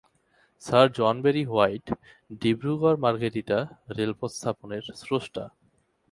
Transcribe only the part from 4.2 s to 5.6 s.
স্থাপনের স্রষ্টা।